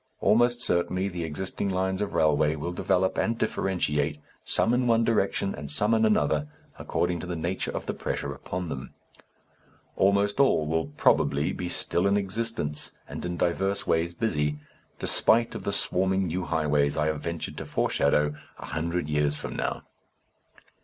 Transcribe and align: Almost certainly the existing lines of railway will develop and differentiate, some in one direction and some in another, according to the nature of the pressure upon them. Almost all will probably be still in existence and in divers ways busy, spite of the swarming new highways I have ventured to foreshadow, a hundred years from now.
Almost 0.19 0.61
certainly 0.63 1.09
the 1.09 1.23
existing 1.23 1.69
lines 1.69 2.01
of 2.01 2.15
railway 2.15 2.55
will 2.55 2.71
develop 2.71 3.19
and 3.19 3.37
differentiate, 3.37 4.17
some 4.43 4.73
in 4.73 4.87
one 4.87 5.03
direction 5.03 5.53
and 5.53 5.69
some 5.69 5.93
in 5.93 6.05
another, 6.07 6.47
according 6.79 7.19
to 7.19 7.27
the 7.27 7.35
nature 7.35 7.69
of 7.69 7.85
the 7.85 7.93
pressure 7.93 8.33
upon 8.33 8.69
them. 8.69 8.95
Almost 9.95 10.39
all 10.39 10.65
will 10.65 10.87
probably 10.87 11.53
be 11.53 11.69
still 11.69 12.07
in 12.07 12.17
existence 12.17 12.93
and 13.07 13.23
in 13.27 13.37
divers 13.37 13.85
ways 13.85 14.15
busy, 14.15 14.57
spite 15.01 15.53
of 15.53 15.65
the 15.65 15.71
swarming 15.71 16.25
new 16.25 16.45
highways 16.45 16.97
I 16.97 17.05
have 17.05 17.21
ventured 17.21 17.55
to 17.57 17.65
foreshadow, 17.67 18.33
a 18.57 18.65
hundred 18.65 19.07
years 19.07 19.37
from 19.37 19.55
now. 19.55 19.83